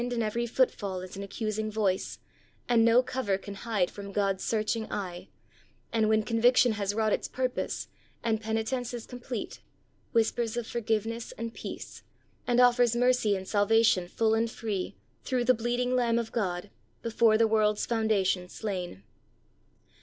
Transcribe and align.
109 0.01 0.19
and 0.19 0.25
every 0.27 0.47
footfall 0.47 1.01
is 1.01 1.15
an 1.15 1.21
accusing 1.21 1.69
voice, 1.69 2.17
and 2.67 2.83
no 2.83 3.03
cover 3.03 3.37
can 3.37 3.53
hide 3.53 3.91
from 3.91 4.11
God's 4.11 4.43
searching 4.43 4.91
eye, 4.91 5.27
and 5.93 6.09
when 6.09 6.23
conviction 6.23 6.71
has 6.71 6.95
wrought 6.95 7.13
its 7.13 7.27
purpose, 7.27 7.87
and 8.23 8.41
penitence 8.41 8.95
is 8.95 9.05
complete, 9.05 9.61
whispers 10.11 10.57
of 10.57 10.65
for 10.65 10.79
giveness 10.81 11.33
and 11.33 11.53
peace, 11.53 12.01
and 12.47 12.59
offers 12.59 12.95
mercy 12.95 13.35
and 13.35 13.47
salvation 13.47 14.07
full 14.07 14.33
and 14.33 14.49
free 14.49 14.95
through 15.23 15.43
the 15.43 15.53
bleeding 15.53 15.95
Lamb 15.95 16.17
of 16.17 16.31
God, 16.31 16.71
"before 17.03 17.37
the 17.37 17.47
world's 17.47 17.85
founda 17.85 18.25
tion 18.25 18.49
slain." 18.49 19.03